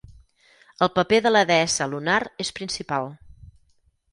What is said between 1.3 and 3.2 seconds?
la deessa lunar és principal.